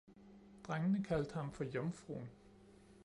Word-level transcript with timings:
Drengene 0.63 1.03
kaldte 1.03 1.35
ham 1.35 1.51
for 1.51 1.63
"Jomfruen". 1.63 2.25